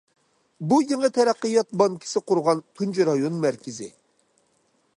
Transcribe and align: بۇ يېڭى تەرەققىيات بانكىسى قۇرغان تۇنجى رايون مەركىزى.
بۇ 0.69 0.77
يېڭى 0.91 1.09
تەرەققىيات 1.17 1.69
بانكىسى 1.81 2.23
قۇرغان 2.31 2.63
تۇنجى 2.79 3.07
رايون 3.11 3.37
مەركىزى. 3.45 3.91